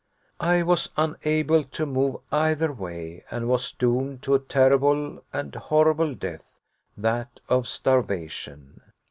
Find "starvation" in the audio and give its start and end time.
7.67-8.81